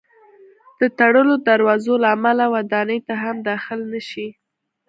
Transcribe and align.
د 0.79 0.81
تړلو 0.97 1.35
دروازو 1.47 1.93
له 2.03 2.07
امله 2.15 2.43
ودانۍ 2.55 2.99
ته 3.07 3.13
هم 3.23 3.35
داخل 3.49 3.79
نه 3.91 4.01
شي. 4.09 4.27